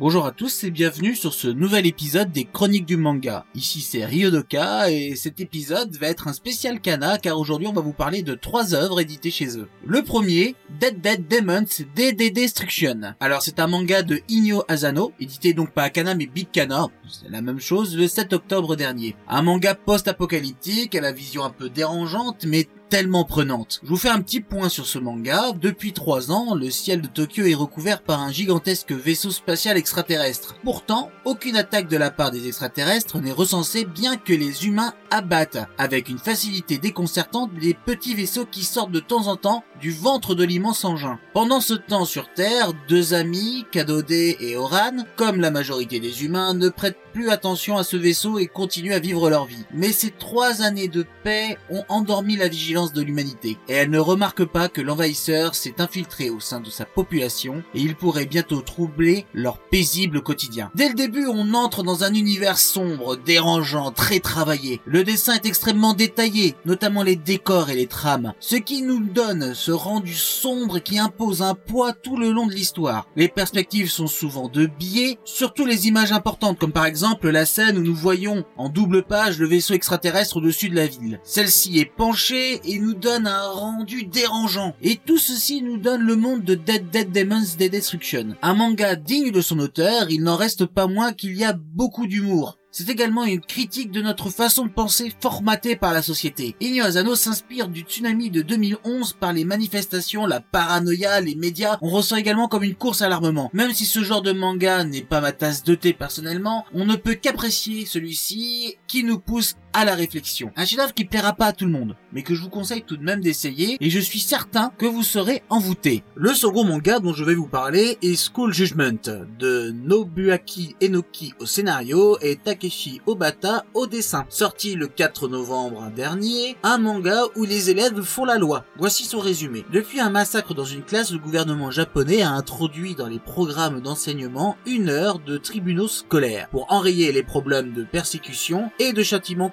[0.00, 3.44] Bonjour à tous et bienvenue sur ce nouvel épisode des Chroniques du manga.
[3.54, 7.82] Ici c'est Ryodoka et cet épisode va être un spécial Kana car aujourd'hui on va
[7.82, 9.68] vous parler de trois œuvres éditées chez eux.
[9.84, 13.14] Le premier, Dead Dead Demons DD Destruction.
[13.20, 17.28] Alors c'est un manga de Inyo Asano, édité donc pas Kana mais Big Kana, c'est
[17.28, 19.16] la même chose, le 7 octobre dernier.
[19.28, 23.80] Un manga post-apocalyptique à la vision un peu dérangeante mais tellement prenante.
[23.84, 25.52] Je vous fais un petit point sur ce manga.
[25.52, 30.56] Depuis trois ans, le ciel de Tokyo est recouvert par un gigantesque vaisseau spatial extraterrestre.
[30.64, 35.64] Pourtant, aucune attaque de la part des extraterrestres n'est recensée bien que les humains abattent,
[35.78, 40.34] avec une facilité déconcertante, des petits vaisseaux qui sortent de temps en temps du ventre
[40.34, 41.18] de l'immense engin.
[41.32, 46.54] Pendant ce temps sur Terre, deux amis, Kadode et Oran, comme la majorité des humains,
[46.54, 49.64] ne prêtent plus attention à ce vaisseau et continuent à vivre leur vie.
[49.74, 53.98] Mais ces trois années de paix ont endormi la vigilance de l'humanité, et elles ne
[53.98, 58.60] remarquent pas que l'envahisseur s'est infiltré au sein de sa population et il pourrait bientôt
[58.60, 60.70] troubler leur paisible quotidien.
[60.74, 64.80] Dès le début, on entre dans un univers sombre, dérangeant, très travaillé.
[64.84, 69.54] Le dessin est extrêmement détaillé, notamment les décors et les trames, ce qui nous donne
[69.72, 73.06] rendu sombre qui impose un poids tout le long de l'histoire.
[73.16, 77.78] Les perspectives sont souvent de biais, surtout les images importantes comme par exemple la scène
[77.78, 81.20] où nous voyons en double page le vaisseau extraterrestre au-dessus de la ville.
[81.24, 84.74] Celle-ci est penchée et nous donne un rendu dérangeant.
[84.82, 88.36] Et tout ceci nous donne le monde de Dead Dead Demons Dead Destruction.
[88.42, 92.06] Un manga digne de son auteur, il n'en reste pas moins qu'il y a beaucoup
[92.06, 92.59] d'humour.
[92.72, 96.54] C'est également une critique de notre façon de penser formatée par la société.
[96.60, 96.84] Inyo
[97.16, 101.78] s'inspire du tsunami de 2011 par les manifestations, la paranoïa, les médias.
[101.82, 103.50] On ressent également comme une course à l'armement.
[103.52, 106.94] Même si ce genre de manga n'est pas ma tasse de thé personnellement, on ne
[106.94, 110.52] peut qu'apprécier celui-ci qui nous pousse à la réflexion.
[110.56, 112.96] Un chef-d'œuvre qui plaira pas à tout le monde, mais que je vous conseille tout
[112.96, 116.02] de même d'essayer et je suis certain que vous serez envoûté.
[116.14, 121.46] Le second manga dont je vais vous parler est School Judgment de Nobuaki Enoki au
[121.46, 124.24] scénario et Takeshi Obata au dessin.
[124.28, 128.64] Sorti le 4 novembre dernier, un manga où les élèves font la loi.
[128.78, 129.64] Voici son résumé.
[129.72, 134.56] Depuis un massacre dans une classe, le gouvernement japonais a introduit dans les programmes d'enseignement
[134.66, 139.50] une heure de tribunaux scolaires pour enrayer les problèmes de persécution et de châtiment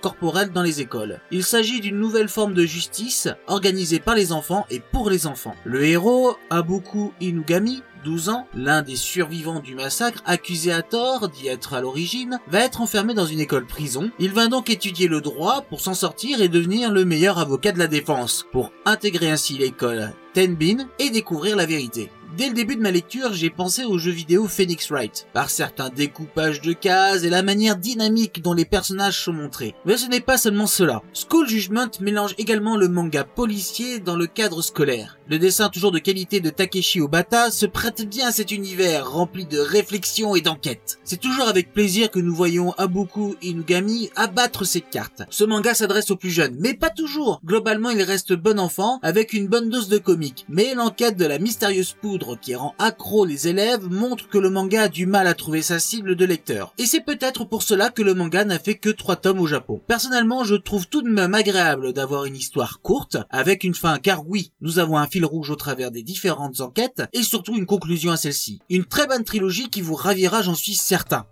[0.53, 1.19] dans les écoles.
[1.31, 5.55] Il s'agit d'une nouvelle forme de justice organisée par les enfants et pour les enfants.
[5.63, 11.47] Le héros, Abuku Inugami, 12 ans, l'un des survivants du massacre, accusé à tort d'y
[11.47, 14.11] être à l'origine, va être enfermé dans une école prison.
[14.19, 17.79] Il va donc étudier le droit pour s'en sortir et devenir le meilleur avocat de
[17.79, 22.11] la défense, pour intégrer ainsi l'école Tenbin et découvrir la vérité.
[22.37, 25.89] Dès le début de ma lecture, j'ai pensé au jeu vidéo Phoenix Wright, par certains
[25.89, 29.73] découpages de cases et la manière dynamique dont les personnages sont montrés.
[29.85, 31.01] Mais ce n'est pas seulement cela.
[31.13, 35.16] School Judgment mélange également le manga policier dans le cadre scolaire.
[35.29, 39.45] Le dessin toujours de qualité de Takeshi Obata se prête bien à cet univers rempli
[39.45, 40.99] de réflexion et d'enquête.
[41.03, 45.23] C'est toujours avec plaisir que nous voyons Abuku Inugami abattre ses cartes.
[45.29, 47.41] Ce manga s'adresse aux plus jeunes, mais pas toujours.
[47.43, 50.45] Globalement, il reste bon enfant avec une bonne dose de comique.
[50.47, 54.83] Mais l'enquête de la mystérieuse poudre qui rend accro les élèves montre que le manga
[54.83, 56.73] a du mal à trouver sa cible de lecteur.
[56.77, 59.81] Et c'est peut-être pour cela que le manga n'a fait que 3 tomes au Japon.
[59.87, 64.25] Personnellement, je trouve tout de même agréable d'avoir une histoire courte, avec une fin car
[64.25, 68.17] oui, nous avons un rouge au travers des différentes enquêtes, et surtout une conclusion à
[68.17, 68.59] celle-ci.
[68.69, 71.25] Une très bonne trilogie qui vous ravira, j'en suis certain.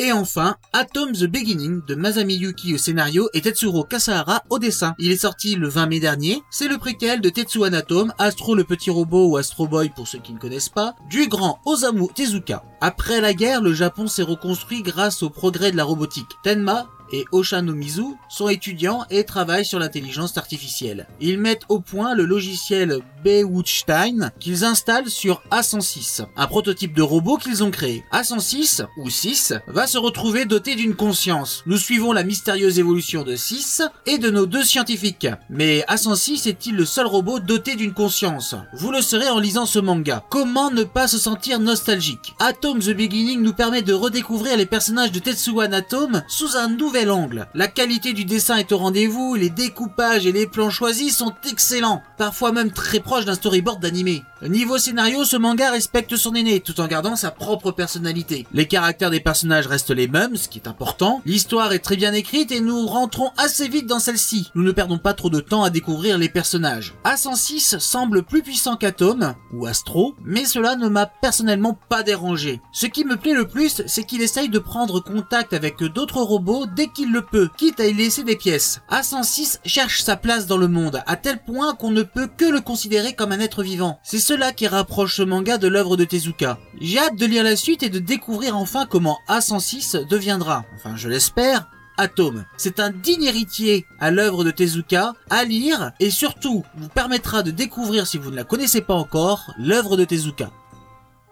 [0.00, 4.94] Et enfin, Atom the Beginning de Masami Yuki au scénario et Tetsuro Kasahara au dessin.
[5.00, 6.40] Il est sorti le 20 mai dernier.
[6.52, 10.20] C'est le préquel de Tetsu Anatom, Astro le petit robot ou Astro Boy pour ceux
[10.20, 12.62] qui ne connaissent pas, du grand Osamu Tezuka.
[12.80, 16.30] Après la guerre, le Japon s'est reconstruit grâce au progrès de la robotique.
[16.44, 21.06] Tenma, et Oshanomizu sont étudiants et travaillent sur l'intelligence artificielle.
[21.20, 27.36] Ils mettent au point le logiciel Bewuchstein qu'ils installent sur A106, un prototype de robot
[27.36, 28.04] qu'ils ont créé.
[28.12, 31.62] A106, ou 6, va se retrouver doté d'une conscience.
[31.66, 35.28] Nous suivons la mystérieuse évolution de 6 et de nos deux scientifiques.
[35.50, 38.54] Mais A106 est-il le seul robot doté d'une conscience?
[38.74, 40.24] Vous le serez en lisant ce manga.
[40.30, 42.34] Comment ne pas se sentir nostalgique?
[42.38, 46.97] Atom the Beginning nous permet de redécouvrir les personnages de Tetsuo Atom sous un nouvel
[47.06, 47.46] angle.
[47.54, 52.02] La qualité du dessin est au rendez-vous, les découpages et les plans choisis sont excellents,
[52.16, 54.24] parfois même très proches d'un storyboard d'animé.
[54.42, 58.46] Niveau scénario, ce manga respecte son aîné tout en gardant sa propre personnalité.
[58.52, 61.20] Les caractères des personnages restent les mêmes, ce qui est important.
[61.26, 64.52] L'histoire est très bien écrite et nous rentrons assez vite dans celle-ci.
[64.54, 66.94] Nous ne perdons pas trop de temps à découvrir les personnages.
[67.04, 72.60] A106 semble plus puissant qu'Atom, ou Astro, mais cela ne m'a personnellement pas dérangé.
[72.72, 76.66] Ce qui me plaît le plus, c'est qu'il essaye de prendre contact avec d'autres robots
[76.76, 78.82] dès qu'il le peut, quitte à y laisser des pièces.
[78.88, 82.60] A106 cherche sa place dans le monde, à tel point qu'on ne peut que le
[82.60, 83.98] considérer comme un être vivant.
[84.28, 86.58] Cela qui rapproche ce manga de l'œuvre de Tezuka.
[86.82, 91.08] J'ai hâte de lire la suite et de découvrir enfin comment A106 deviendra, enfin je
[91.08, 92.44] l'espère, Atome.
[92.58, 97.50] C'est un digne héritier à l'œuvre de Tezuka, à lire et surtout vous permettra de
[97.50, 100.50] découvrir si vous ne la connaissez pas encore, l'œuvre de Tezuka.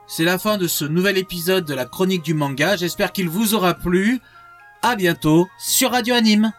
[0.06, 3.52] C'est la fin de ce nouvel épisode de la chronique du manga, j'espère qu'il vous
[3.52, 4.22] aura plu.
[4.80, 6.50] À bientôt sur Radio Anime.